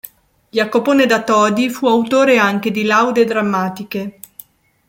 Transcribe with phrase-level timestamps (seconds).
[0.49, 4.19] Jacopone da Todi fu autore anche di laude drammatiche.